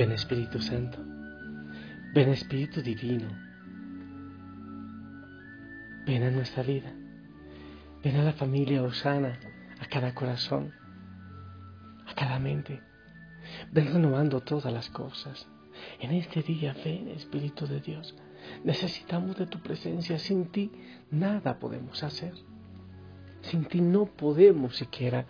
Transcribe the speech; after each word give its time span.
Ven 0.00 0.12
Espíritu 0.12 0.58
Santo, 0.62 0.96
ven 2.14 2.30
Espíritu 2.30 2.80
Divino, 2.80 3.28
ven 6.06 6.22
a 6.22 6.30
nuestra 6.30 6.62
vida, 6.62 6.90
ven 8.02 8.16
a 8.16 8.22
la 8.22 8.32
familia 8.32 8.82
Osana, 8.82 9.38
a 9.78 9.84
cada 9.88 10.14
corazón, 10.14 10.72
a 12.06 12.14
cada 12.14 12.38
mente, 12.38 12.80
ven 13.72 13.92
renovando 13.92 14.40
todas 14.40 14.72
las 14.72 14.88
cosas. 14.88 15.46
En 15.98 16.12
este 16.12 16.40
día, 16.42 16.74
ven 16.82 17.08
Espíritu 17.08 17.66
de 17.66 17.80
Dios, 17.80 18.16
necesitamos 18.64 19.36
de 19.36 19.48
tu 19.48 19.60
presencia, 19.60 20.18
sin 20.18 20.46
ti 20.46 20.72
nada 21.10 21.58
podemos 21.58 22.02
hacer. 22.02 22.32
Sin 23.42 23.66
ti 23.66 23.82
no 23.82 24.06
podemos 24.06 24.78
siquiera 24.78 25.26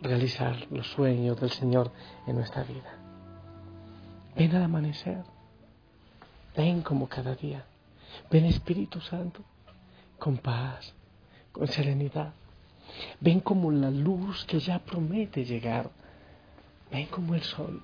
realizar 0.00 0.68
los 0.70 0.86
sueños 0.86 1.38
del 1.38 1.50
Señor 1.50 1.92
en 2.26 2.36
nuestra 2.36 2.64
vida. 2.64 2.95
Ven 4.36 4.54
al 4.54 4.64
amanecer. 4.64 5.24
Ven 6.56 6.82
como 6.82 7.08
cada 7.08 7.34
día. 7.34 7.64
Ven 8.30 8.44
Espíritu 8.44 9.00
Santo, 9.00 9.40
con 10.18 10.36
paz, 10.38 10.94
con 11.52 11.66
serenidad. 11.68 12.32
Ven 13.20 13.40
como 13.40 13.70
la 13.70 13.90
luz 13.90 14.44
que 14.44 14.58
ya 14.60 14.78
promete 14.78 15.44
llegar. 15.44 15.90
Ven 16.90 17.06
como 17.06 17.34
el 17.34 17.42
sol. 17.42 17.82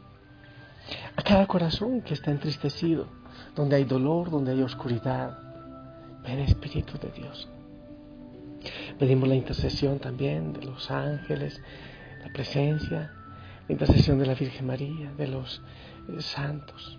A 1.16 1.22
cada 1.22 1.46
corazón 1.46 2.02
que 2.02 2.14
está 2.14 2.30
entristecido, 2.30 3.06
donde 3.54 3.76
hay 3.76 3.84
dolor, 3.84 4.30
donde 4.30 4.52
hay 4.52 4.62
oscuridad. 4.62 5.38
Ven 6.22 6.40
Espíritu 6.40 6.98
de 6.98 7.10
Dios. 7.12 7.48
Pedimos 8.98 9.28
la 9.28 9.34
intercesión 9.34 9.98
también 9.98 10.52
de 10.52 10.64
los 10.66 10.90
ángeles, 10.90 11.60
la 12.24 12.32
presencia, 12.32 13.12
la 13.66 13.72
intercesión 13.72 14.18
de 14.18 14.26
la 14.26 14.34
Virgen 14.34 14.66
María, 14.66 15.12
de 15.16 15.26
los 15.26 15.62
santos. 16.20 16.98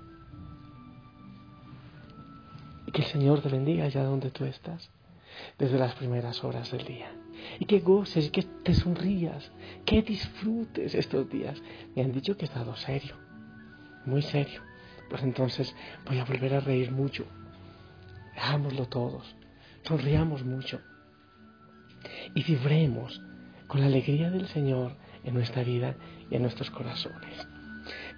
Y 2.88 2.92
que 2.92 3.02
el 3.02 3.08
Señor 3.08 3.42
te 3.42 3.50
bendiga 3.50 3.86
allá 3.86 4.04
donde 4.04 4.32
tú 4.32 4.46
estás, 4.46 4.90
desde 5.58 5.78
las 5.78 5.96
primeras 5.96 6.44
horas 6.44 6.72
del 6.72 6.86
día. 6.86 7.12
Y 7.60 7.66
que 7.66 7.80
goces, 7.80 8.32
que 8.32 8.44
te 8.44 8.74
sonrías, 8.74 9.52
que 9.86 10.02
disfrutes 10.02 10.96
estos 10.96 11.30
días. 11.30 11.62
Me 11.96 12.04
han 12.04 12.12
dicho 12.12 12.38
que 12.38 12.46
he 12.46 12.48
estado 12.48 12.76
serio, 12.76 13.16
muy 14.06 14.22
serio. 14.22 14.62
Pues 15.10 15.24
entonces 15.24 15.76
voy 16.06 16.20
a 16.20 16.26
volver 16.26 16.56
a 16.56 16.60
reír 16.60 16.92
mucho. 16.92 17.26
Hagámoslo 18.36 18.88
todos. 18.88 19.36
Sonriamos 19.84 20.44
mucho. 20.44 20.80
Y 22.34 22.44
vibremos 22.44 23.22
con 23.68 23.82
la 23.82 23.88
alegría 23.88 24.30
del 24.30 24.48
Señor 24.48 24.96
en 25.24 25.34
nuestra 25.34 25.64
vida 25.64 25.96
y 26.30 26.36
en 26.36 26.42
nuestros 26.42 26.70
corazones. 26.72 27.53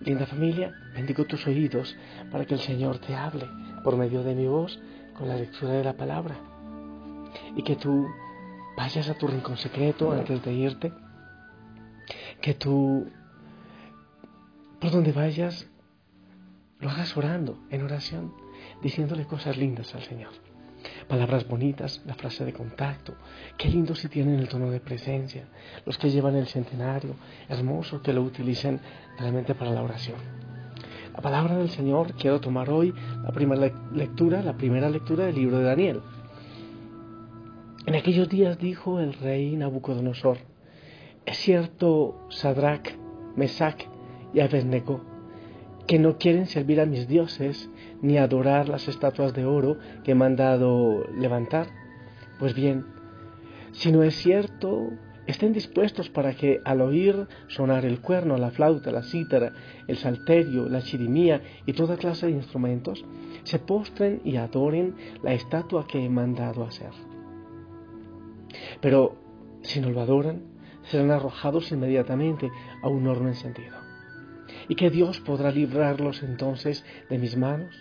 Linda 0.02 0.26
familia, 0.26 0.74
bendigo 0.94 1.26
tus 1.26 1.46
oídos 1.48 1.96
para 2.32 2.46
que 2.46 2.54
el 2.54 2.60
Señor 2.60 3.00
te 3.00 3.16
hable 3.16 3.48
por 3.84 3.96
medio 3.96 4.24
de 4.24 4.36
mi 4.36 4.48
voz 4.48 4.80
con 5.18 5.28
la 5.28 5.36
lectura 5.36 5.74
de 5.74 5.84
la 5.84 5.94
palabra. 5.94 6.36
Y 7.56 7.64
que 7.64 7.76
tú 7.76 8.08
vayas 8.78 9.10
a 9.10 9.14
tu 9.14 9.28
rincón 9.28 9.58
secreto 9.58 10.12
antes 10.12 10.44
de 10.44 10.54
irte. 10.54 10.94
Que 12.42 12.54
tú, 12.54 13.10
por 14.80 14.92
donde 14.92 15.12
vayas, 15.12 15.68
lo 16.80 16.90
hagas 16.90 17.16
orando, 17.18 17.58
en 17.70 17.84
oración, 17.84 18.34
diciéndole 18.82 19.26
cosas 19.26 19.58
lindas 19.58 19.96
al 19.96 20.04
Señor 20.04 20.55
palabras 21.08 21.48
bonitas, 21.48 22.02
la 22.06 22.16
frase 22.16 22.46
de 22.46 22.54
contacto. 22.54 23.14
Qué 23.58 23.70
lindo 23.70 23.96
si 23.96 24.08
tienen 24.10 24.40
el 24.40 24.50
tono 24.50 24.70
de 24.70 24.80
presencia. 24.80 25.46
Los 25.86 25.98
que 25.98 26.10
llevan 26.10 26.36
el 26.36 26.48
centenario, 26.48 27.16
hermoso 27.48 28.02
que 28.02 28.14
lo 28.14 28.22
utilicen 28.22 28.80
realmente 29.18 29.56
para 29.56 29.72
la 29.72 29.84
oración. 29.84 30.18
La 31.14 31.22
palabra 31.22 31.58
del 31.58 31.70
Señor, 31.70 32.14
quiero 32.16 32.42
tomar 32.42 32.70
hoy 32.70 32.94
la 33.24 33.32
primera 33.32 33.72
lectura, 33.94 34.42
la 34.42 34.58
primera 34.58 34.90
lectura 34.90 35.26
del 35.26 35.36
libro 35.36 35.60
de 35.60 35.64
Daniel. 35.64 36.02
En 37.86 37.96
aquellos 37.96 38.28
días 38.28 38.58
dijo 38.58 39.00
el 39.00 39.14
rey 39.14 39.56
Nabucodonosor, 39.56 40.40
es 41.26 41.38
cierto, 41.38 42.28
Sadrach, 42.30 42.90
Mesach 43.36 43.82
y 44.34 44.42
Abednego, 44.42 45.15
que 45.88 46.00
no 46.00 46.18
quieren 46.18 46.48
servir 46.48 46.82
a 46.82 46.86
mis 46.86 47.08
dioses 47.08 47.70
ni 48.02 48.18
adorar 48.18 48.70
las 48.70 48.88
estatuas 48.88 49.34
de 49.34 49.46
oro 49.46 49.78
que 50.04 50.12
he 50.12 50.16
mandado 50.16 51.06
levantar. 51.18 51.68
Pues 52.40 52.56
bien, 52.56 52.86
si 53.72 53.92
no 53.92 54.04
es 54.04 54.16
cierto, 54.16 54.90
estén 55.28 55.54
dispuestos 55.54 56.10
para 56.10 56.34
que 56.34 56.60
al 56.66 56.82
oír 56.82 57.28
sonar 57.48 57.86
el 57.86 58.02
cuerno, 58.02 58.38
la 58.38 58.52
flauta, 58.52 58.92
la 58.92 59.04
cítara, 59.04 59.54
el 59.88 59.98
salterio, 59.98 60.68
la 60.68 60.82
chirimía 60.82 61.42
y 61.66 61.74
toda 61.74 61.98
clase 61.98 62.28
de 62.28 62.34
instrumentos, 62.34 63.06
se 63.44 63.60
postren 63.60 64.22
y 64.24 64.38
adoren 64.38 64.96
la 65.22 65.34
estatua 65.34 65.86
que 65.88 66.04
he 66.04 66.10
mandado 66.10 66.64
hacer. 66.64 66.92
Pero 68.82 69.18
si 69.62 69.82
no 69.82 69.90
lo 69.92 70.02
adoran, 70.02 70.44
serán 70.84 71.12
arrojados 71.12 71.72
inmediatamente 71.72 72.50
a 72.82 72.88
un 72.88 73.08
horno 73.08 73.28
encendido 73.28 73.85
y 74.68 74.76
que 74.76 74.90
Dios 74.90 75.20
podrá 75.20 75.52
librarlos 75.52 76.24
entonces 76.24 76.86
de 77.10 77.18
mis 77.18 77.38
manos. 77.38 77.76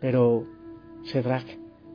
Pero 0.00 0.46
Sedrach, 1.04 1.46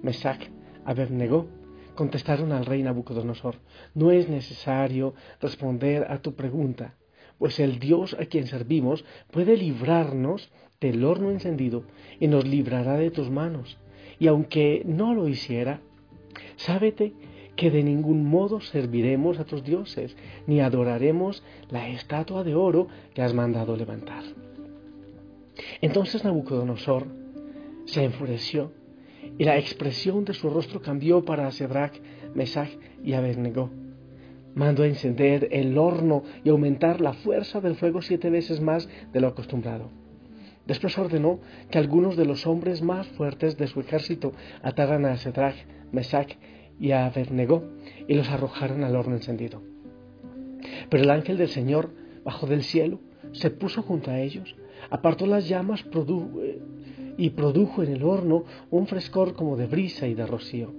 Mesach, 0.02 0.42
Abednego 0.86 1.48
contestaron 1.96 2.52
al 2.52 2.66
rey 2.66 2.82
Nabucodonosor, 2.84 3.56
no 3.94 4.12
es 4.12 4.30
necesario 4.30 5.14
responder 5.40 6.06
a 6.10 6.22
tu 6.22 6.36
pregunta, 6.36 6.96
pues 7.38 7.60
el 7.60 7.80
Dios 7.80 8.16
a 8.20 8.26
quien 8.26 8.48
servimos 8.48 9.06
puede 9.32 9.58
librarnos 9.58 10.52
del 10.80 11.04
horno 11.04 11.32
encendido 11.32 11.84
y 12.20 12.28
nos 12.28 12.48
librará 12.48 12.98
de 12.98 13.12
tus 13.12 13.30
manos. 13.30 13.78
Y 14.20 14.28
aunque 14.28 14.84
no 14.86 15.14
lo 15.14 15.28
hiciera, 15.28 15.82
sábete 16.56 17.14
que 17.62 17.70
de 17.70 17.84
ningún 17.84 18.26
modo 18.26 18.60
serviremos 18.60 19.38
a 19.38 19.46
tus 19.46 19.64
dioses, 19.64 20.18
ni 20.48 20.62
adoraremos 20.62 21.44
la 21.70 21.90
estatua 21.90 22.44
de 22.44 22.56
oro 22.56 22.88
que 23.14 23.22
has 23.22 23.36
mandado 23.36 23.78
levantar. 23.78 24.24
Entonces 25.80 26.24
Nabucodonosor 26.24 27.06
se 27.86 28.04
enfureció 28.04 28.72
y 29.38 29.44
la 29.44 29.60
expresión 29.60 30.26
de 30.26 30.34
su 30.34 30.50
rostro 30.50 30.82
cambió 30.82 31.24
para 31.24 31.52
Sedrach, 31.52 32.02
Mesach 32.34 32.72
y 33.04 33.14
Abednego. 33.14 33.70
Mandó 34.56 34.84
encender 34.84 35.48
el 35.52 35.78
horno 35.78 36.24
y 36.44 36.50
aumentar 36.50 37.00
la 37.00 37.14
fuerza 37.14 37.62
del 37.62 37.76
fuego 37.76 38.02
siete 38.02 38.32
veces 38.32 38.60
más 38.60 38.90
de 39.14 39.22
lo 39.22 39.28
acostumbrado. 39.28 39.92
Después 40.66 40.98
ordenó 40.98 41.40
que 41.70 41.78
algunos 41.78 42.18
de 42.18 42.26
los 42.26 42.48
hombres 42.48 42.82
más 42.82 43.06
fuertes 43.10 43.56
de 43.56 43.68
su 43.68 43.82
ejército 43.82 44.32
ataran 44.64 45.06
a 45.06 45.16
Sedrach, 45.18 45.58
Mesach 45.92 46.32
y 46.82 46.92
a 46.92 47.06
Abednego 47.06 47.64
y 48.08 48.16
los 48.16 48.28
arrojaron 48.30 48.84
al 48.84 48.96
horno 48.96 49.16
encendido. 49.16 49.62
Pero 50.90 51.04
el 51.04 51.12
ángel 51.12 51.38
del 51.38 51.48
Señor 51.48 51.92
bajó 52.26 52.48
del 52.48 52.64
cielo, 52.64 53.00
se 53.32 53.52
puso 53.52 53.84
junto 53.84 54.12
a 54.12 54.20
ellos, 54.20 54.56
apartó 54.90 55.28
las 55.28 55.48
llamas 55.48 55.86
y 57.18 57.30
produjo 57.30 57.84
en 57.84 57.94
el 57.94 58.04
horno 58.04 58.46
un 58.72 58.88
frescor 58.88 59.36
como 59.36 59.56
de 59.56 59.68
brisa 59.68 60.08
y 60.08 60.16
de 60.16 60.26
rocío. 60.26 60.74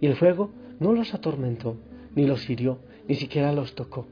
Y 0.00 0.06
el 0.06 0.16
fuego 0.16 0.50
no 0.78 0.92
los 0.92 1.14
atormentó, 1.14 1.76
ni 2.14 2.26
los 2.26 2.48
hirió, 2.48 2.78
ni 3.08 3.14
siquiera 3.14 3.52
los 3.52 3.74
tocó. 3.74 4.06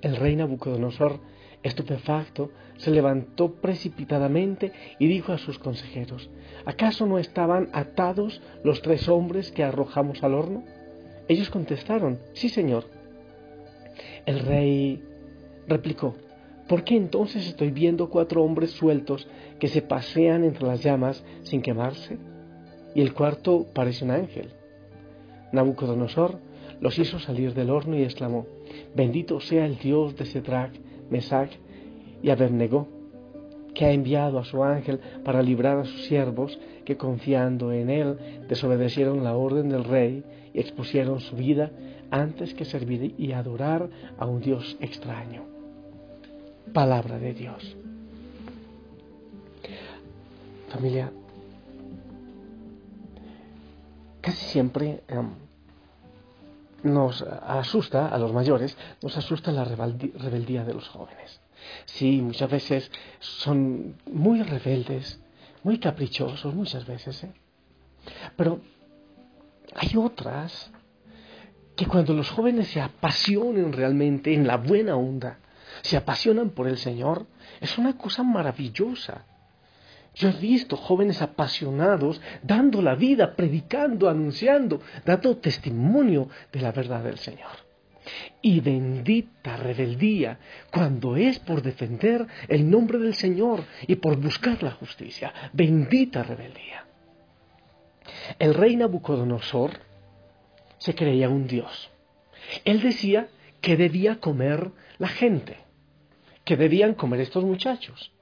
El 0.00 0.16
rey 0.16 0.36
Nabucodonosor, 0.36 1.20
estupefacto, 1.62 2.50
se 2.76 2.90
levantó 2.90 3.52
precipitadamente 3.54 4.72
y 4.98 5.06
dijo 5.06 5.32
a 5.32 5.38
sus 5.38 5.58
consejeros, 5.58 6.28
¿acaso 6.64 7.06
no 7.06 7.18
estaban 7.18 7.68
atados 7.72 8.40
los 8.64 8.82
tres 8.82 9.08
hombres 9.08 9.52
que 9.52 9.64
arrojamos 9.64 10.22
al 10.22 10.34
horno? 10.34 10.64
Ellos 11.28 11.50
contestaron, 11.50 12.18
sí, 12.34 12.48
señor. 12.48 12.84
El 14.26 14.40
rey 14.40 15.02
replicó, 15.68 16.14
¿por 16.68 16.84
qué 16.84 16.96
entonces 16.96 17.46
estoy 17.46 17.70
viendo 17.70 18.10
cuatro 18.10 18.42
hombres 18.42 18.72
sueltos 18.72 19.28
que 19.60 19.68
se 19.68 19.82
pasean 19.82 20.44
entre 20.44 20.66
las 20.66 20.82
llamas 20.82 21.24
sin 21.42 21.62
quemarse? 21.62 22.18
Y 22.94 23.00
el 23.00 23.14
cuarto 23.14 23.66
parece 23.72 24.04
un 24.04 24.10
ángel. 24.10 24.50
Nabucodonosor 25.52 26.38
los 26.80 26.98
hizo 26.98 27.18
salir 27.20 27.54
del 27.54 27.70
horno 27.70 27.96
y 27.96 28.02
exclamó, 28.02 28.46
bendito 28.94 29.40
sea 29.40 29.66
el 29.66 29.78
Dios 29.78 30.16
de 30.16 30.26
Sedrach, 30.26 30.72
Mesach 31.12 31.50
y 32.22 32.30
Abednego, 32.30 32.88
que 33.74 33.84
ha 33.84 33.92
enviado 33.92 34.38
a 34.38 34.44
su 34.44 34.64
ángel 34.64 34.98
para 35.24 35.42
librar 35.42 35.78
a 35.78 35.84
sus 35.84 36.06
siervos 36.06 36.58
que 36.84 36.96
confiando 36.96 37.72
en 37.72 37.90
él 37.90 38.18
desobedecieron 38.48 39.22
la 39.22 39.36
orden 39.36 39.68
del 39.68 39.84
rey 39.84 40.24
y 40.52 40.60
expusieron 40.60 41.20
su 41.20 41.36
vida 41.36 41.70
antes 42.10 42.54
que 42.54 42.64
servir 42.64 43.14
y 43.16 43.32
adorar 43.32 43.88
a 44.18 44.26
un 44.26 44.40
Dios 44.40 44.76
extraño. 44.80 45.44
Palabra 46.72 47.18
de 47.18 47.34
Dios. 47.34 47.76
Familia, 50.68 51.12
casi 54.22 54.44
siempre 54.46 55.02
em, 55.08 55.28
nos 56.82 57.22
asusta 57.22 58.08
a 58.08 58.18
los 58.18 58.32
mayores, 58.32 58.76
nos 59.02 59.16
asusta 59.16 59.52
la 59.52 59.64
rebeldía 59.64 60.64
de 60.64 60.74
los 60.74 60.88
jóvenes. 60.88 61.40
Sí, 61.84 62.20
muchas 62.20 62.50
veces 62.50 62.90
son 63.20 63.96
muy 64.10 64.42
rebeldes, 64.42 65.20
muy 65.62 65.78
caprichosos, 65.78 66.54
muchas 66.54 66.86
veces. 66.86 67.24
¿eh? 67.24 67.32
Pero 68.36 68.60
hay 69.74 69.96
otras 69.96 70.70
que 71.76 71.86
cuando 71.86 72.12
los 72.14 72.30
jóvenes 72.30 72.68
se 72.68 72.80
apasionen 72.80 73.72
realmente 73.72 74.34
en 74.34 74.46
la 74.46 74.56
buena 74.56 74.96
onda, 74.96 75.38
se 75.82 75.96
apasionan 75.96 76.50
por 76.50 76.68
el 76.68 76.78
Señor, 76.78 77.26
es 77.60 77.78
una 77.78 77.96
cosa 77.96 78.22
maravillosa. 78.22 79.24
Yo 80.14 80.28
he 80.28 80.32
visto 80.32 80.76
jóvenes 80.76 81.22
apasionados 81.22 82.20
dando 82.42 82.82
la 82.82 82.94
vida, 82.94 83.34
predicando, 83.34 84.08
anunciando, 84.08 84.80
dando 85.04 85.38
testimonio 85.38 86.28
de 86.52 86.60
la 86.60 86.72
verdad 86.72 87.02
del 87.02 87.18
Señor. 87.18 87.50
Y 88.42 88.60
bendita 88.60 89.56
rebeldía 89.56 90.38
cuando 90.72 91.16
es 91.16 91.38
por 91.38 91.62
defender 91.62 92.26
el 92.48 92.68
nombre 92.68 92.98
del 92.98 93.14
Señor 93.14 93.64
y 93.86 93.96
por 93.96 94.16
buscar 94.16 94.62
la 94.62 94.72
justicia. 94.72 95.32
Bendita 95.52 96.22
rebeldía. 96.22 96.84
El 98.38 98.54
rey 98.54 98.76
Nabucodonosor 98.76 99.70
se 100.78 100.94
creía 100.94 101.28
un 101.28 101.46
dios. 101.46 101.90
Él 102.64 102.82
decía 102.82 103.28
que 103.60 103.76
debía 103.76 104.18
comer 104.18 104.72
la 104.98 105.08
gente, 105.08 105.58
que 106.44 106.56
debían 106.56 106.94
comer 106.94 107.20
estos 107.20 107.44
muchachos. 107.44 108.12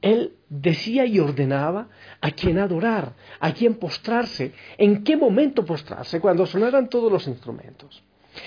Él 0.00 0.34
decía 0.48 1.06
y 1.06 1.18
ordenaba 1.18 1.88
a 2.20 2.30
quién 2.30 2.58
adorar, 2.58 3.14
a 3.40 3.52
quién 3.52 3.74
postrarse, 3.74 4.52
en 4.78 5.04
qué 5.04 5.16
momento 5.16 5.64
postrarse, 5.64 6.20
cuando 6.20 6.46
sonaran 6.46 6.88
todos 6.88 7.10
los 7.10 7.26
instrumentos. 7.26 8.02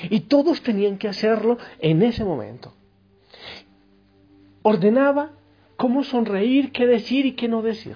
Y 0.10 0.22
todos 0.22 0.62
tenían 0.62 0.98
que 0.98 1.08
hacerlo 1.08 1.58
en 1.80 2.02
ese 2.04 2.24
momento. 2.24 2.74
Ordenaba 4.62 5.32
cómo 5.76 6.04
sonreír, 6.04 6.72
qué 6.72 6.86
decir 6.86 7.26
y 7.26 7.34
qué 7.34 7.48
no 7.48 7.62
decir. 7.62 7.96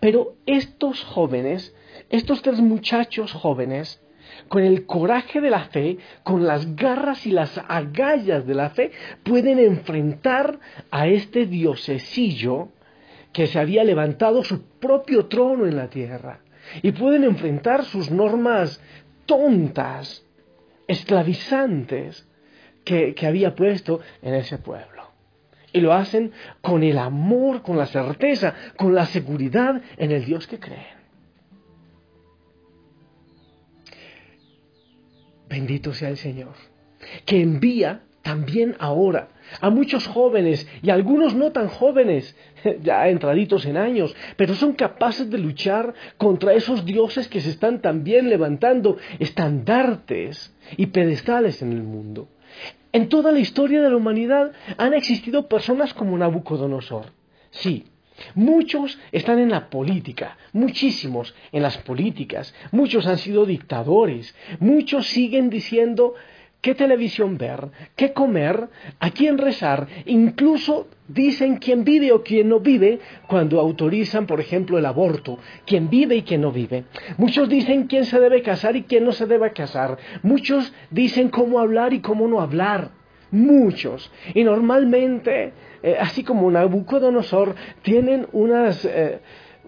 Pero 0.00 0.34
estos 0.46 1.02
jóvenes, 1.04 1.74
estos 2.10 2.42
tres 2.42 2.60
muchachos 2.60 3.32
jóvenes, 3.32 4.01
con 4.48 4.62
el 4.62 4.86
coraje 4.86 5.40
de 5.40 5.50
la 5.50 5.64
fe, 5.64 5.98
con 6.22 6.46
las 6.46 6.76
garras 6.76 7.26
y 7.26 7.30
las 7.30 7.58
agallas 7.68 8.46
de 8.46 8.54
la 8.54 8.70
fe, 8.70 8.92
pueden 9.22 9.58
enfrentar 9.58 10.58
a 10.90 11.06
este 11.06 11.46
diosesillo 11.46 12.68
que 13.32 13.46
se 13.46 13.58
había 13.58 13.84
levantado 13.84 14.44
su 14.44 14.62
propio 14.78 15.26
trono 15.26 15.66
en 15.66 15.76
la 15.76 15.88
tierra. 15.88 16.40
Y 16.82 16.92
pueden 16.92 17.24
enfrentar 17.24 17.84
sus 17.84 18.10
normas 18.10 18.80
tontas, 19.26 20.24
esclavizantes 20.86 22.28
que, 22.84 23.14
que 23.14 23.26
había 23.26 23.54
puesto 23.54 24.00
en 24.20 24.34
ese 24.34 24.58
pueblo. 24.58 25.10
Y 25.72 25.80
lo 25.80 25.94
hacen 25.94 26.32
con 26.60 26.82
el 26.82 26.98
amor, 26.98 27.62
con 27.62 27.78
la 27.78 27.86
certeza, 27.86 28.54
con 28.76 28.94
la 28.94 29.06
seguridad 29.06 29.80
en 29.96 30.10
el 30.10 30.24
Dios 30.24 30.46
que 30.46 30.60
creen. 30.60 31.01
Bendito 35.52 35.92
sea 35.92 36.08
el 36.08 36.16
Señor, 36.16 36.54
que 37.26 37.42
envía 37.42 38.00
también 38.22 38.74
ahora 38.78 39.28
a 39.60 39.68
muchos 39.68 40.06
jóvenes 40.06 40.66
y 40.82 40.88
algunos 40.88 41.34
no 41.34 41.52
tan 41.52 41.68
jóvenes, 41.68 42.34
ya 42.82 43.06
entraditos 43.10 43.66
en 43.66 43.76
años, 43.76 44.16
pero 44.38 44.54
son 44.54 44.72
capaces 44.72 45.28
de 45.28 45.36
luchar 45.36 45.92
contra 46.16 46.54
esos 46.54 46.86
dioses 46.86 47.28
que 47.28 47.42
se 47.42 47.50
están 47.50 47.82
también 47.82 48.30
levantando 48.30 48.96
estandartes 49.18 50.56
y 50.78 50.86
pedestales 50.86 51.60
en 51.60 51.72
el 51.74 51.82
mundo. 51.82 52.28
En 52.94 53.10
toda 53.10 53.30
la 53.30 53.40
historia 53.40 53.82
de 53.82 53.90
la 53.90 53.96
humanidad 53.96 54.52
han 54.78 54.94
existido 54.94 55.48
personas 55.48 55.92
como 55.92 56.16
Nabucodonosor. 56.16 57.12
Sí, 57.50 57.91
Muchos 58.34 58.98
están 59.12 59.38
en 59.38 59.50
la 59.50 59.68
política, 59.70 60.36
muchísimos 60.52 61.34
en 61.52 61.62
las 61.62 61.78
políticas, 61.78 62.54
muchos 62.70 63.06
han 63.06 63.18
sido 63.18 63.46
dictadores, 63.46 64.34
muchos 64.60 65.06
siguen 65.06 65.50
diciendo 65.50 66.14
qué 66.62 66.74
televisión 66.76 67.36
ver, 67.36 67.70
qué 67.96 68.12
comer, 68.12 68.68
a 69.00 69.10
quién 69.10 69.36
rezar, 69.36 69.88
incluso 70.06 70.86
dicen 71.08 71.56
quién 71.56 71.84
vive 71.84 72.12
o 72.12 72.22
quién 72.22 72.48
no 72.48 72.60
vive 72.60 73.00
cuando 73.26 73.60
autorizan, 73.60 74.26
por 74.26 74.40
ejemplo, 74.40 74.78
el 74.78 74.86
aborto, 74.86 75.38
quién 75.66 75.90
vive 75.90 76.16
y 76.16 76.22
quién 76.22 76.40
no 76.40 76.52
vive. 76.52 76.84
Muchos 77.18 77.48
dicen 77.48 77.88
quién 77.88 78.04
se 78.04 78.20
debe 78.20 78.42
casar 78.42 78.76
y 78.76 78.84
quién 78.84 79.04
no 79.04 79.12
se 79.12 79.26
debe 79.26 79.52
casar. 79.52 79.98
Muchos 80.22 80.72
dicen 80.90 81.28
cómo 81.30 81.58
hablar 81.58 81.92
y 81.92 82.00
cómo 82.00 82.28
no 82.28 82.40
hablar. 82.40 83.01
Muchos. 83.32 84.12
Y 84.34 84.44
normalmente 84.44 85.52
eh, 85.82 85.96
así 85.98 86.22
como 86.22 86.50
Nabucodonosor, 86.50 87.56
tienen 87.82 88.28
unas, 88.32 88.84
eh, 88.84 89.20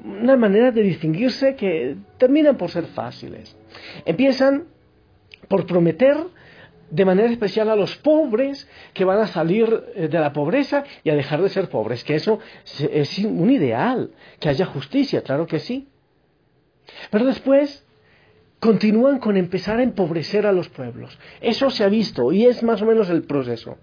una 0.04 0.36
manera 0.36 0.70
de 0.70 0.82
distinguirse 0.82 1.56
que 1.56 1.96
terminan 2.18 2.56
por 2.56 2.70
ser 2.70 2.86
fáciles. 2.86 3.56
Empiezan 4.04 4.64
por 5.48 5.66
prometer 5.66 6.16
de 6.90 7.04
manera 7.04 7.30
especial 7.30 7.68
a 7.70 7.76
los 7.76 7.96
pobres 7.96 8.68
que 8.92 9.04
van 9.04 9.18
a 9.18 9.26
salir 9.26 9.84
eh, 9.96 10.06
de 10.06 10.20
la 10.20 10.32
pobreza 10.32 10.84
y 11.02 11.10
a 11.10 11.16
dejar 11.16 11.42
de 11.42 11.48
ser 11.48 11.68
pobres, 11.68 12.04
que 12.04 12.14
eso 12.14 12.38
es 12.78 13.18
un 13.18 13.50
ideal, 13.50 14.12
que 14.38 14.48
haya 14.48 14.66
justicia, 14.66 15.22
claro 15.22 15.46
que 15.46 15.58
sí. 15.58 15.88
Pero 17.10 17.24
después 17.24 17.84
continúan 18.64 19.18
con 19.18 19.36
empezar 19.36 19.78
a 19.78 19.82
empobrecer 19.82 20.46
a 20.46 20.52
los 20.52 20.70
pueblos. 20.70 21.18
Eso 21.42 21.68
se 21.68 21.84
ha 21.84 21.88
visto 21.90 22.32
y 22.32 22.46
es 22.46 22.62
más 22.62 22.80
o 22.80 22.86
menos 22.86 23.10
el 23.10 23.24
proceso. 23.24 23.76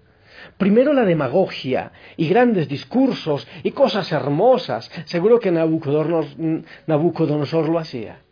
Primero 0.57 0.91
la 0.91 1.05
demagogia 1.05 1.91
y 2.17 2.27
grandes 2.27 2.67
discursos 2.67 3.47
y 3.61 3.73
cosas 3.73 4.11
hermosas. 4.11 4.89
Seguro 5.05 5.39
que 5.39 5.51
Nabucodonosor, 5.51 7.69
lo 7.69 7.77
hacía. 7.77 8.23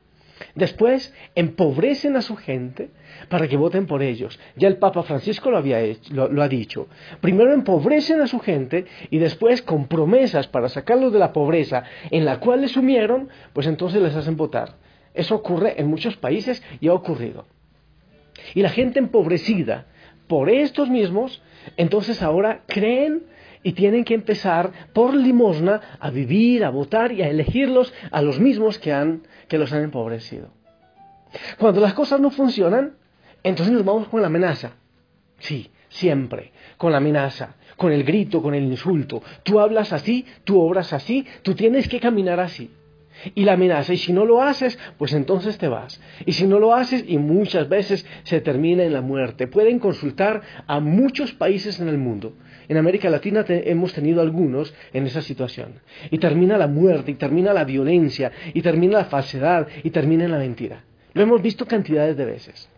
Después 0.55 1.13
empobrecen 1.35 2.15
a 2.15 2.23
su 2.23 2.35
gente 2.35 2.89
para 3.29 3.47
que 3.47 3.55
voten 3.55 3.85
por 3.85 4.01
ellos. 4.01 4.39
Ya 4.55 4.69
el 4.69 4.77
Papa 4.77 5.03
Francisco 5.03 5.51
lo, 5.51 5.57
había 5.57 5.77
lo, 6.09 6.41
ha 6.41 6.47
dicho. 6.47 6.87
Primero 7.21 7.53
empobrecen 7.53 8.21
a 8.21 8.27
su 8.27 8.39
gente 8.39 8.87
y 9.11 9.19
después 9.19 9.61
con 9.61 9.87
promesas 9.87 10.47
para 10.47 10.67
sacarlos 10.67 11.13
de 11.13 11.19
la 11.19 11.31
pobreza 11.31 11.83
en 12.09 12.25
la 12.25 12.39
cual 12.39 12.61
les 12.61 12.71
sumieron, 12.71 13.29
pues 13.53 13.67
entonces 13.67 14.01
les 14.01 14.15
hacen 14.15 14.35
votar. 14.35 14.88
Eso 15.13 15.35
ocurre 15.35 15.79
en 15.79 15.87
muchos 15.87 16.17
países 16.17 16.63
y 16.79 16.87
ha 16.87 16.93
ocurrido. 16.93 17.45
Y 18.53 18.61
la 18.61 18.69
gente 18.69 18.99
empobrecida 18.99 19.85
por 20.27 20.49
estos 20.49 20.89
mismos 20.89 21.41
entonces 21.77 22.21
ahora 22.21 22.61
creen 22.67 23.23
y 23.63 23.73
tienen 23.73 24.05
que 24.05 24.13
empezar 24.13 24.71
por 24.93 25.13
limosna 25.13 25.81
a 25.99 26.09
vivir, 26.09 26.63
a 26.63 26.69
votar 26.69 27.11
y 27.11 27.21
a 27.21 27.29
elegirlos 27.29 27.93
a 28.11 28.21
los 28.21 28.39
mismos 28.39 28.79
que, 28.79 28.93
han, 28.93 29.23
que 29.47 29.57
los 29.57 29.73
han 29.73 29.83
empobrecido. 29.83 30.49
Cuando 31.57 31.81
las 31.81 31.93
cosas 31.93 32.19
no 32.19 32.31
funcionan, 32.31 32.93
entonces 33.43 33.73
nos 33.73 33.85
vamos 33.85 34.07
con 34.07 34.21
la 34.21 34.27
amenaza. 34.27 34.71
Sí, 35.39 35.71
siempre, 35.89 36.51
con 36.77 36.91
la 36.91 36.97
amenaza, 36.97 37.55
con 37.75 37.91
el 37.91 38.03
grito, 38.03 38.41
con 38.41 38.55
el 38.55 38.63
insulto. 38.63 39.21
Tú 39.43 39.59
hablas 39.59 39.93
así, 39.93 40.25
tú 40.43 40.61
obras 40.61 40.93
así, 40.93 41.25
tú 41.43 41.53
tienes 41.53 41.87
que 41.87 41.99
caminar 41.99 42.39
así 42.39 42.71
y 43.35 43.45
la 43.45 43.53
amenaza. 43.53 43.93
Y 43.93 43.97
si 43.97 44.13
no 44.13 44.25
lo 44.25 44.41
haces, 44.41 44.77
pues 44.97 45.13
entonces 45.13 45.57
te 45.57 45.67
vas. 45.67 46.01
Y 46.25 46.33
si 46.33 46.47
no 46.47 46.59
lo 46.59 46.73
haces, 46.73 47.03
y 47.07 47.17
muchas 47.17 47.69
veces 47.69 48.05
se 48.23 48.41
termina 48.41 48.83
en 48.83 48.93
la 48.93 49.01
muerte. 49.01 49.47
Pueden 49.47 49.79
consultar 49.79 50.41
a 50.67 50.79
muchos 50.79 51.33
países 51.33 51.79
en 51.79 51.87
el 51.87 51.97
mundo. 51.97 52.33
En 52.67 52.77
América 52.77 53.09
Latina 53.09 53.45
hemos 53.47 53.93
tenido 53.93 54.21
algunos 54.21 54.73
en 54.93 55.05
esa 55.07 55.21
situación. 55.21 55.81
Y 56.11 56.19
termina 56.19 56.57
la 56.57 56.67
muerte, 56.67 57.11
y 57.11 57.15
termina 57.15 57.53
la 57.53 57.63
violencia, 57.63 58.31
y 58.53 58.61
termina 58.61 58.99
la 58.99 59.05
falsedad, 59.05 59.67
y 59.83 59.89
termina 59.89 60.25
en 60.25 60.31
la 60.31 60.37
mentira. 60.37 60.83
Lo 61.13 61.23
hemos 61.23 61.41
visto 61.41 61.65
cantidades 61.65 62.15
de 62.15 62.25
veces. 62.25 62.69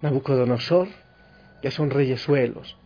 Nabucodonosor, 0.00 0.88
que 1.60 1.70
son 1.70 1.90
reyesuelos, 1.90 2.76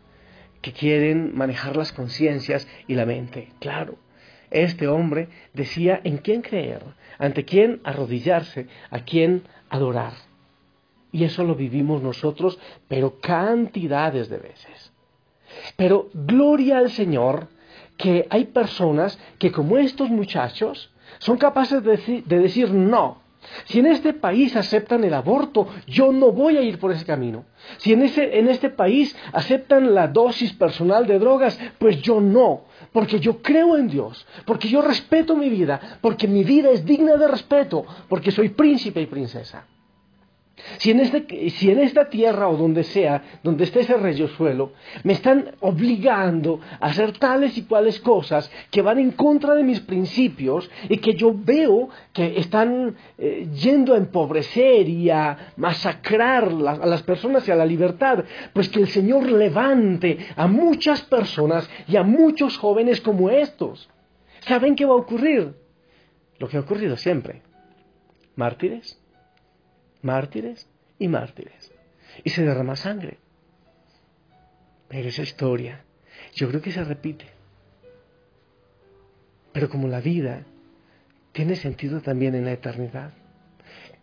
que 0.60 0.72
quieren 0.72 1.32
manejar 1.36 1.76
las 1.76 1.92
conciencias 1.92 2.66
y 2.88 2.94
la 2.94 3.06
mente. 3.06 3.48
Claro, 3.60 3.96
este 4.50 4.88
hombre 4.88 5.28
decía 5.52 6.00
en 6.04 6.18
quién 6.18 6.42
creer, 6.42 6.82
ante 7.18 7.44
quién 7.44 7.80
arrodillarse, 7.84 8.66
a 8.90 9.00
quién 9.00 9.42
adorar. 9.70 10.12
Y 11.12 11.24
eso 11.24 11.44
lo 11.44 11.54
vivimos 11.54 12.02
nosotros, 12.02 12.58
pero 12.88 13.20
cantidades 13.20 14.28
de 14.28 14.38
veces. 14.38 14.92
Pero 15.76 16.08
gloria 16.12 16.78
al 16.78 16.90
Señor 16.90 17.48
que 17.96 18.26
hay 18.30 18.46
personas 18.46 19.18
que 19.38 19.50
como 19.50 19.78
estos 19.78 20.10
muchachos 20.10 20.92
son 21.18 21.38
capaces 21.38 21.82
de 21.82 22.38
decir, 22.38 22.70
no. 22.72 23.22
Si 23.64 23.78
en 23.78 23.86
este 23.86 24.12
país 24.12 24.56
aceptan 24.56 25.04
el 25.04 25.14
aborto, 25.14 25.68
yo 25.86 26.12
no 26.12 26.32
voy 26.32 26.56
a 26.56 26.62
ir 26.62 26.78
por 26.78 26.92
ese 26.92 27.04
camino. 27.04 27.44
Si 27.78 27.92
en, 27.92 28.02
ese, 28.02 28.38
en 28.38 28.48
este 28.48 28.70
país 28.70 29.16
aceptan 29.32 29.94
la 29.94 30.08
dosis 30.08 30.52
personal 30.52 31.06
de 31.06 31.18
drogas, 31.18 31.58
pues 31.78 32.00
yo 32.02 32.20
no 32.20 32.64
porque 32.92 33.20
yo 33.20 33.42
creo 33.42 33.76
en 33.76 33.88
Dios, 33.88 34.26
porque 34.46 34.68
yo 34.68 34.80
respeto 34.80 35.36
mi 35.36 35.50
vida, 35.50 35.98
porque 36.00 36.26
mi 36.26 36.44
vida 36.44 36.70
es 36.70 36.84
digna 36.84 37.16
de 37.16 37.28
respeto, 37.28 37.84
porque 38.08 38.30
soy 38.30 38.48
príncipe 38.48 39.02
y 39.02 39.06
princesa. 39.06 39.66
Si 40.78 40.90
en, 40.90 41.00
este, 41.00 41.50
si 41.50 41.70
en 41.70 41.80
esta 41.80 42.08
tierra 42.08 42.48
o 42.48 42.56
donde 42.56 42.82
sea, 42.82 43.22
donde 43.42 43.64
esté 43.64 43.80
ese 43.80 44.28
suelo, 44.28 44.72
me 45.04 45.12
están 45.12 45.54
obligando 45.60 46.60
a 46.80 46.86
hacer 46.86 47.12
tales 47.12 47.58
y 47.58 47.64
cuales 47.64 48.00
cosas 48.00 48.50
que 48.70 48.80
van 48.80 48.98
en 48.98 49.10
contra 49.10 49.54
de 49.54 49.62
mis 49.62 49.80
principios 49.80 50.70
y 50.88 50.96
que 50.96 51.12
yo 51.12 51.34
veo 51.34 51.90
que 52.14 52.38
están 52.38 52.96
eh, 53.18 53.46
yendo 53.54 53.92
a 53.92 53.98
empobrecer 53.98 54.88
y 54.88 55.10
a 55.10 55.52
masacrar 55.56 56.44
a 56.44 56.86
las 56.86 57.02
personas 57.02 57.46
y 57.46 57.50
a 57.50 57.56
la 57.56 57.66
libertad, 57.66 58.24
pues 58.54 58.70
que 58.70 58.80
el 58.80 58.88
Señor 58.88 59.30
levante 59.30 60.18
a 60.36 60.46
muchas 60.46 61.02
personas 61.02 61.68
y 61.86 61.96
a 61.96 62.02
muchos 62.02 62.56
jóvenes 62.56 63.02
como 63.02 63.28
estos. 63.28 63.90
¿Saben 64.40 64.74
qué 64.74 64.86
va 64.86 64.94
a 64.94 64.98
ocurrir? 64.98 65.54
Lo 66.38 66.48
que 66.48 66.56
ha 66.56 66.60
ocurrido 66.60 66.96
siempre. 66.96 67.42
Mártires 68.36 68.98
mártires 70.06 70.68
y 70.98 71.08
mártires. 71.08 71.72
Y 72.24 72.30
se 72.30 72.42
derrama 72.42 72.76
sangre. 72.76 73.18
Pero 74.88 75.08
esa 75.08 75.22
historia, 75.22 75.84
yo 76.34 76.48
creo 76.48 76.62
que 76.62 76.72
se 76.72 76.84
repite. 76.84 77.26
Pero 79.52 79.68
como 79.68 79.88
la 79.88 80.00
vida 80.00 80.44
tiene 81.32 81.56
sentido 81.56 82.00
también 82.00 82.34
en 82.34 82.44
la 82.44 82.52
eternidad, 82.52 83.12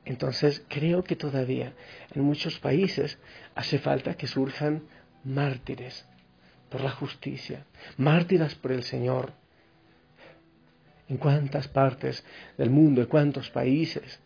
entonces 0.06 0.64
creo 0.68 1.04
que 1.04 1.16
todavía 1.16 1.74
en 2.14 2.24
muchos 2.24 2.60
países 2.60 3.18
hace 3.56 3.80
falta 3.80 4.16
que 4.16 4.28
surjan 4.28 4.84
mártires 5.24 6.06
por 6.70 6.82
la 6.82 6.92
justicia, 6.92 7.66
mártires 7.98 8.56
por 8.56 8.72
el 8.72 8.84
Señor. 8.84 9.34
En 11.08 11.18
cuántas 11.18 11.68
partes 11.68 12.26
del 12.58 12.70
mundo, 12.70 13.02
en 13.02 13.08
cuántos 13.08 13.50
países 13.50 14.20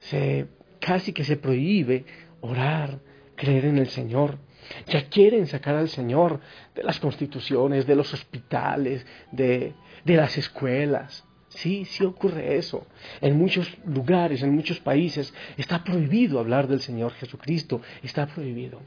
se 0.00 0.46
casi 0.80 1.12
que 1.12 1.24
se 1.24 1.36
prohíbe 1.36 2.04
orar, 2.40 2.98
creer 3.36 3.66
en 3.66 3.78
el 3.78 3.88
Señor. 3.88 4.38
Ya 4.86 5.08
quieren 5.08 5.46
sacar 5.46 5.76
al 5.76 5.88
Señor 5.88 6.40
de 6.74 6.82
las 6.82 6.98
constituciones, 7.00 7.86
de 7.86 7.96
los 7.96 8.12
hospitales, 8.12 9.06
de, 9.30 9.74
de 10.04 10.16
las 10.16 10.36
escuelas. 10.38 11.24
Sí, 11.48 11.84
sí 11.84 12.04
ocurre 12.04 12.56
eso. 12.56 12.86
En 13.20 13.36
muchos 13.36 13.76
lugares, 13.84 14.42
en 14.42 14.54
muchos 14.54 14.78
países, 14.80 15.34
está 15.56 15.82
prohibido 15.82 16.38
hablar 16.38 16.68
del 16.68 16.80
Señor 16.80 17.12
Jesucristo, 17.14 17.80
está 18.02 18.26
prohibido. 18.26 18.80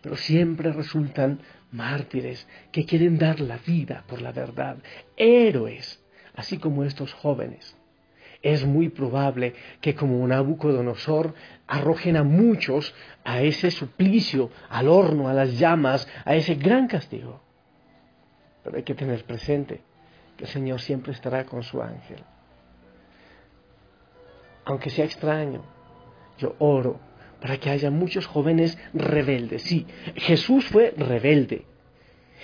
Pero 0.00 0.16
siempre 0.16 0.72
resultan 0.72 1.40
mártires 1.70 2.46
que 2.72 2.86
quieren 2.86 3.18
dar 3.18 3.40
la 3.40 3.58
vida 3.58 4.04
por 4.06 4.22
la 4.22 4.32
verdad, 4.32 4.78
héroes, 5.16 6.02
así 6.34 6.58
como 6.58 6.84
estos 6.84 7.12
jóvenes 7.12 7.76
es 8.44 8.66
muy 8.66 8.90
probable 8.90 9.54
que 9.80 9.94
como 9.94 10.24
Nabucodonosor 10.28 11.34
arrojen 11.66 12.16
a 12.16 12.22
muchos 12.22 12.94
a 13.24 13.40
ese 13.40 13.70
suplicio, 13.70 14.50
al 14.68 14.86
horno, 14.86 15.28
a 15.28 15.32
las 15.32 15.58
llamas, 15.58 16.06
a 16.26 16.34
ese 16.34 16.54
gran 16.54 16.86
castigo. 16.86 17.40
Pero 18.62 18.76
hay 18.76 18.82
que 18.82 18.94
tener 18.94 19.24
presente 19.24 19.80
que 20.36 20.44
el 20.44 20.50
Señor 20.50 20.80
siempre 20.82 21.12
estará 21.12 21.46
con 21.46 21.62
su 21.62 21.80
ángel. 21.80 22.22
Aunque 24.66 24.90
sea 24.90 25.06
extraño, 25.06 25.64
yo 26.36 26.54
oro 26.58 27.00
para 27.40 27.56
que 27.56 27.70
haya 27.70 27.90
muchos 27.90 28.26
jóvenes 28.26 28.76
rebeldes. 28.92 29.62
Sí, 29.62 29.86
Jesús 30.16 30.66
fue 30.66 30.92
rebelde. 30.96 31.64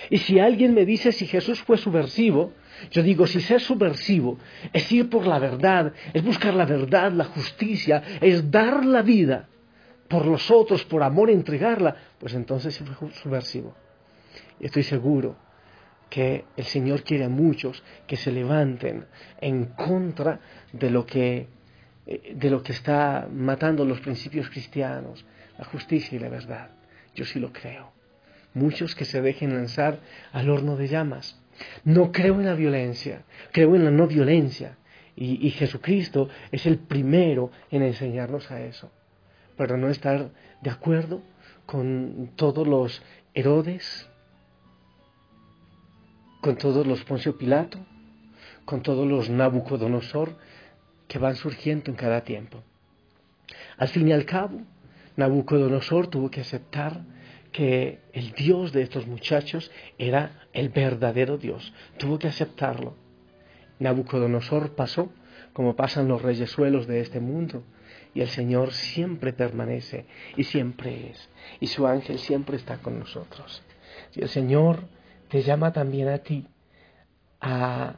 Y 0.09 0.17
si 0.19 0.39
alguien 0.39 0.73
me 0.73 0.85
dice 0.85 1.11
si 1.11 1.27
Jesús 1.27 1.61
fue 1.61 1.77
subversivo, 1.77 2.53
yo 2.89 3.03
digo, 3.03 3.27
si 3.27 3.39
ser 3.41 3.61
subversivo 3.61 4.37
es 4.73 4.91
ir 4.91 5.09
por 5.09 5.27
la 5.27 5.39
verdad, 5.39 5.93
es 6.13 6.23
buscar 6.23 6.53
la 6.53 6.65
verdad, 6.65 7.11
la 7.11 7.25
justicia, 7.25 8.01
es 8.19 8.49
dar 8.49 8.85
la 8.85 9.01
vida 9.01 9.47
por 10.07 10.25
los 10.25 10.51
otros, 10.51 10.83
por 10.85 11.03
amor 11.03 11.29
entregarla, 11.29 11.95
pues 12.19 12.33
entonces 12.33 12.75
sí 12.75 12.83
fue 12.83 13.11
subversivo. 13.13 13.75
Y 14.59 14.65
estoy 14.65 14.83
seguro 14.83 15.37
que 16.09 16.43
el 16.57 16.65
Señor 16.65 17.03
quiere 17.03 17.23
a 17.23 17.29
muchos 17.29 17.81
que 18.05 18.17
se 18.17 18.31
levanten 18.31 19.05
en 19.39 19.65
contra 19.67 20.39
de 20.73 20.89
lo 20.89 21.05
que, 21.05 21.47
eh, 22.05 22.33
de 22.35 22.49
lo 22.49 22.61
que 22.61 22.73
está 22.73 23.29
matando 23.31 23.85
los 23.85 24.01
principios 24.01 24.49
cristianos, 24.49 25.25
la 25.57 25.63
justicia 25.65 26.17
y 26.17 26.19
la 26.19 26.27
verdad. 26.27 26.71
Yo 27.15 27.23
sí 27.23 27.39
lo 27.39 27.53
creo. 27.53 28.00
Muchos 28.53 28.95
que 28.95 29.05
se 29.05 29.21
dejen 29.21 29.53
lanzar 29.53 29.99
al 30.33 30.49
horno 30.49 30.75
de 30.75 30.87
llamas 30.87 31.41
no 31.83 32.11
creo 32.11 32.39
en 32.39 32.45
la 32.45 32.53
violencia, 32.53 33.23
creo 33.51 33.75
en 33.75 33.85
la 33.85 33.91
no 33.91 34.07
violencia. 34.07 34.77
Y, 35.15 35.51
Jesucristo 35.51 36.29
es 36.51 36.65
el 36.65 36.79
primero 36.79 37.51
en 37.69 37.83
enseñarnos 37.83 38.49
a 38.49 38.61
eso. 38.61 38.89
Pero 39.55 39.77
no 39.77 39.89
estar 39.89 40.31
de 40.61 40.69
acuerdo 40.69 41.21
con 41.65 42.31
todos 42.35 42.65
los 42.65 43.03
Herodes, 43.33 44.09
con 46.41 46.55
todos 46.55 46.87
los 46.87 47.03
Poncio 47.03 47.37
Pilato, 47.37 47.77
con 48.65 48.81
todos 48.81 49.07
los 49.07 49.29
Nabucodonosor 49.29 50.37
que 51.07 51.19
van 51.19 51.35
surgiendo 51.35 51.91
en 51.91 51.97
cada 51.97 52.21
tiempo. 52.21 52.63
Al 53.77 53.89
fin 53.89 54.07
y 54.07 54.13
al 54.13 54.25
cabo, 54.25 54.61
Nabucodonosor 55.17 56.07
tuvo 56.07 56.31
que 56.31 56.41
aceptar 56.41 57.01
que 57.51 57.99
el 58.13 58.31
Dios 58.31 58.71
de 58.71 58.81
estos 58.81 59.07
muchachos 59.07 59.71
era 59.97 60.47
el 60.53 60.69
verdadero 60.69 61.37
Dios. 61.37 61.73
Tuvo 61.97 62.17
que 62.19 62.27
aceptarlo. 62.27 62.95
Nabucodonosor 63.79 64.75
pasó 64.75 65.11
como 65.53 65.75
pasan 65.75 66.07
los 66.07 66.21
reyesuelos 66.21 66.87
de 66.87 67.01
este 67.01 67.19
mundo. 67.19 67.63
Y 68.13 68.21
el 68.21 68.29
Señor 68.29 68.73
siempre 68.73 69.33
permanece 69.33 70.05
y 70.35 70.43
siempre 70.43 71.11
es. 71.11 71.29
Y 71.59 71.67
su 71.67 71.87
ángel 71.87 72.19
siempre 72.19 72.57
está 72.57 72.77
con 72.77 72.99
nosotros. 72.99 73.63
El 74.15 74.29
Señor 74.29 74.87
te 75.29 75.41
llama 75.41 75.71
también 75.71 76.09
a 76.09 76.19
ti 76.19 76.47
a 77.39 77.95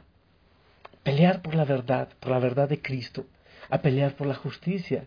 pelear 1.02 1.42
por 1.42 1.54
la 1.54 1.64
verdad, 1.64 2.08
por 2.20 2.32
la 2.32 2.38
verdad 2.38 2.68
de 2.68 2.80
Cristo, 2.80 3.26
a 3.70 3.82
pelear 3.82 4.14
por 4.16 4.26
la 4.26 4.34
justicia. 4.34 5.06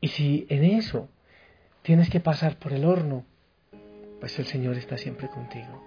Y 0.00 0.08
si 0.08 0.46
en 0.48 0.64
eso 0.64 1.08
tienes 1.82 2.10
que 2.10 2.20
pasar 2.20 2.58
por 2.58 2.72
el 2.72 2.84
horno, 2.84 3.24
pues 4.26 4.40
el 4.40 4.46
Señor 4.46 4.76
está 4.76 4.98
siempre 4.98 5.28
contigo. 5.28 5.84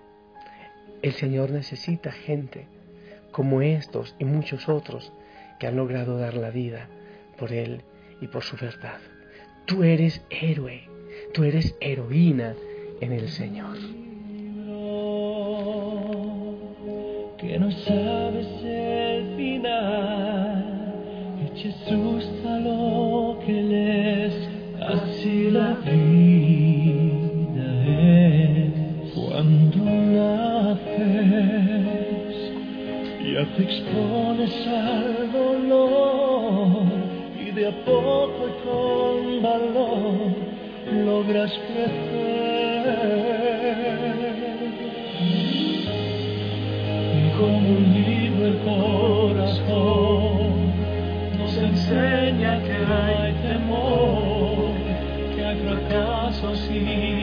El 1.02 1.12
Señor 1.12 1.52
necesita 1.52 2.10
gente 2.10 2.68
como 3.34 3.62
estos 3.62 4.16
y 4.18 4.24
muchos 4.24 4.70
otros 4.70 5.12
que 5.60 5.68
han 5.68 5.76
logrado 5.76 6.18
dar 6.18 6.36
la 6.36 6.50
vida 6.50 6.88
por 7.38 7.52
Él 7.52 7.82
y 8.22 8.28
por 8.28 8.44
su 8.44 8.56
verdad. 8.56 9.00
Tú 9.66 9.84
eres 9.84 10.22
héroe, 10.30 10.84
tú 11.34 11.44
eres 11.44 11.76
heroína 11.82 12.56
en 13.02 13.12
el 13.12 13.28
Señor. 13.28 13.76
Que 17.40 17.60
no 17.60 17.70
sabes 17.74 18.48
el 18.64 19.36
final, 19.36 20.96
Jesús 21.58 22.26
a 22.48 22.58
lo 22.60 23.38
que 23.46 23.52
les 23.52 24.34
así 24.80 25.52
la 25.52 25.74
vida. 25.74 26.29
Expones 33.62 34.68
al 34.68 35.32
dolor 35.32 36.84
y 37.40 37.52
de 37.52 37.68
a 37.68 37.72
poco 37.86 38.48
y 38.48 38.54
con 38.66 39.42
valor 39.42 40.50
logras 41.06 41.52
crecer. 41.68 42.20
Como 47.38 47.70
un 47.70 47.94
libro 47.94 48.48
el 48.48 48.58
corazón 48.60 50.00
nos 51.38 51.58
enseña 51.58 52.62
que 52.64 52.74
hay 52.74 53.34
temor, 53.34 54.74
que 55.36 55.46
hay 55.46 55.58
fracasos 55.60 56.70
y 56.72 57.19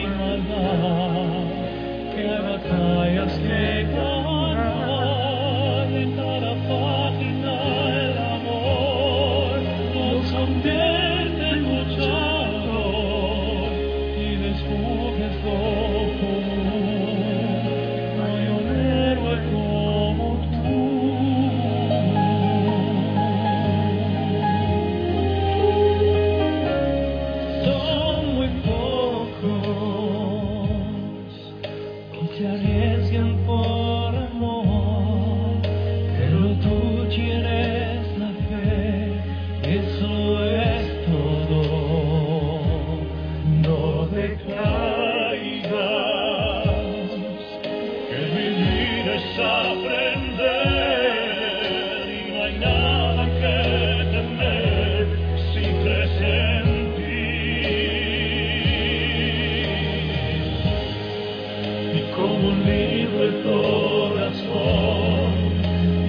como 62.17 62.49
un 62.49 62.65
libro 62.65 63.23
el 63.23 63.43
corazón. 63.43 64.47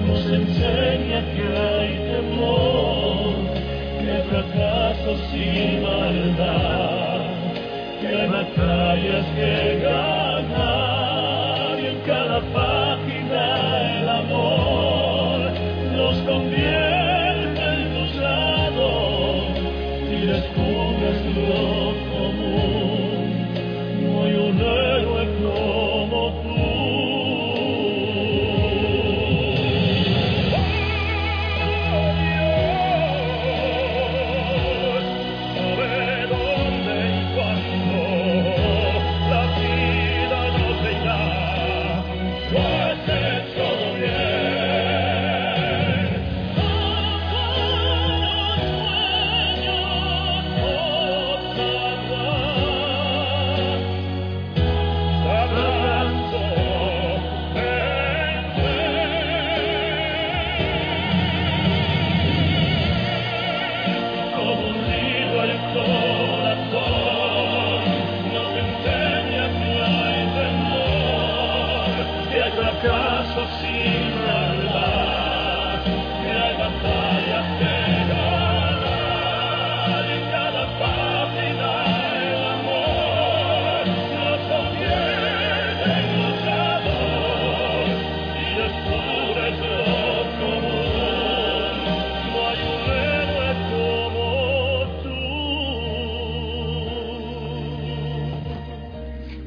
Nos 0.07 0.25
enseña 0.25 1.19
que 1.33 1.43
hay 1.57 1.91
temor, 2.09 3.35
que 3.99 4.13
fracasos 4.29 5.21
y 5.33 5.79
maldad, 5.81 7.21
que 8.01 8.27
batallas 8.27 9.25
que 9.35 9.79
ganar 9.83 10.18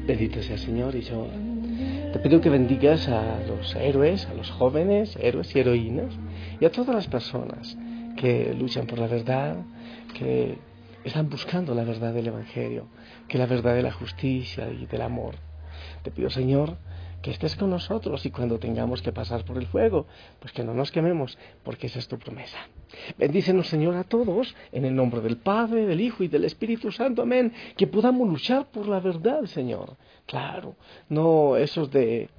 Bendito 0.05 0.41
sea 0.41 0.57
Señor 0.57 0.95
y 0.95 1.01
yo 1.01 1.27
te 2.11 2.19
pido 2.19 2.41
que 2.41 2.49
bendigas 2.49 3.07
a 3.07 3.39
los 3.47 3.73
héroes, 3.75 4.27
a 4.27 4.33
los 4.33 4.51
jóvenes, 4.51 5.17
héroes 5.19 5.55
y 5.55 5.59
heroínas 5.59 6.13
y 6.59 6.65
a 6.65 6.71
todas 6.71 6.93
las 6.93 7.07
personas 7.07 7.77
que 8.17 8.53
luchan 8.53 8.85
por 8.85 8.99
la 8.99 9.07
verdad, 9.07 9.55
que 10.13 10.57
están 11.03 11.29
buscando 11.29 11.73
la 11.73 11.83
verdad 11.83 12.13
del 12.13 12.27
Evangelio, 12.27 12.87
que 13.27 13.37
la 13.37 13.45
verdad 13.45 13.75
de 13.75 13.81
la 13.81 13.91
justicia 13.91 14.69
y 14.69 14.85
del 14.85 15.01
amor. 15.01 15.35
Te 16.03 16.11
pido, 16.11 16.29
Señor, 16.29 16.77
que 17.23 17.31
estés 17.31 17.55
con 17.55 17.69
nosotros 17.69 18.25
y 18.25 18.31
cuando 18.31 18.59
tengamos 18.59 19.01
que 19.01 19.13
pasar 19.13 19.45
por 19.45 19.57
el 19.57 19.65
fuego, 19.65 20.05
pues 20.39 20.51
que 20.51 20.61
no 20.63 20.73
nos 20.73 20.91
quememos, 20.91 21.37
porque 21.63 21.87
esa 21.87 21.99
es 21.99 22.07
tu 22.09 22.19
promesa. 22.19 22.57
Bendícenos, 23.17 23.67
Señor, 23.69 23.95
a 23.95 24.03
todos, 24.03 24.53
en 24.73 24.83
el 24.83 24.93
nombre 24.93 25.21
del 25.21 25.37
Padre, 25.37 25.85
del 25.87 26.01
Hijo 26.01 26.23
y 26.23 26.27
del 26.27 26.43
Espíritu 26.43 26.91
Santo, 26.91 27.21
amén. 27.21 27.53
Que 27.77 27.87
podamos 27.87 28.27
luchar 28.27 28.69
por 28.69 28.89
la 28.89 28.99
verdad, 28.99 29.45
Señor. 29.45 29.95
Claro, 30.25 30.75
no 31.07 31.55
esos 31.55 31.89
de 31.89 32.29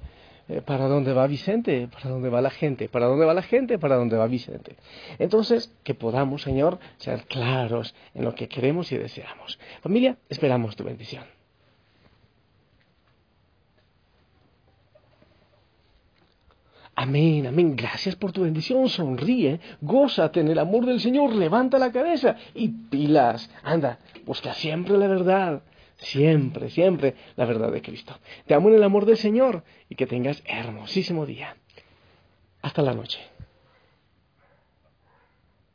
eh, 0.47 0.61
para 0.61 0.87
dónde 0.87 1.13
va 1.13 1.25
Vicente, 1.25 1.89
para 1.91 2.11
dónde 2.11 2.29
va 2.29 2.39
la 2.39 2.51
gente, 2.51 2.87
para 2.87 3.07
dónde 3.07 3.25
va 3.25 3.33
la 3.33 3.41
gente, 3.41 3.79
para 3.79 3.95
dónde 3.95 4.17
va 4.17 4.27
Vicente. 4.27 4.75
Entonces, 5.17 5.73
que 5.83 5.95
podamos, 5.95 6.43
Señor, 6.43 6.77
ser 6.97 7.23
claros 7.23 7.95
en 8.13 8.23
lo 8.23 8.35
que 8.35 8.47
queremos 8.47 8.91
y 8.91 8.97
deseamos. 8.97 9.57
Familia, 9.81 10.17
esperamos 10.29 10.75
tu 10.75 10.83
bendición. 10.83 11.25
Amén, 16.95 17.45
amén. 17.45 17.75
Gracias 17.75 18.15
por 18.15 18.31
tu 18.31 18.43
bendición. 18.43 18.87
Sonríe, 18.87 19.59
gózate 19.81 20.39
en 20.39 20.47
el 20.47 20.59
amor 20.59 20.85
del 20.85 21.01
Señor, 21.01 21.35
levanta 21.35 21.77
la 21.77 21.91
cabeza 21.91 22.37
y 22.53 22.69
pilas. 22.69 23.49
Anda, 23.63 23.99
busca 24.25 24.53
siempre 24.53 24.97
la 24.97 25.07
verdad. 25.07 25.61
Siempre, 25.97 26.69
siempre 26.69 27.15
la 27.35 27.45
verdad 27.45 27.71
de 27.71 27.81
Cristo. 27.81 28.17
Te 28.45 28.53
amo 28.53 28.69
en 28.69 28.75
el 28.75 28.83
amor 28.83 29.05
del 29.05 29.17
Señor 29.17 29.63
y 29.89 29.95
que 29.95 30.07
tengas 30.07 30.41
hermosísimo 30.45 31.25
día. 31.25 31.55
Hasta 32.61 32.81
la 32.81 32.93
noche. 32.93 33.19